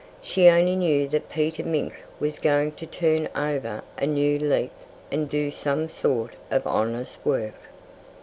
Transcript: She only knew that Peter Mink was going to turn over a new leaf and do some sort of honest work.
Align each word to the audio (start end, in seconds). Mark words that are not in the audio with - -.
She 0.19 0.49
only 0.49 0.75
knew 0.75 1.07
that 1.09 1.29
Peter 1.29 1.63
Mink 1.63 1.93
was 2.19 2.39
going 2.39 2.71
to 2.71 2.87
turn 2.87 3.29
over 3.35 3.83
a 3.99 4.07
new 4.07 4.39
leaf 4.39 4.71
and 5.11 5.29
do 5.29 5.51
some 5.51 5.87
sort 5.89 6.31
of 6.49 6.65
honest 6.65 7.23
work. 7.23 7.53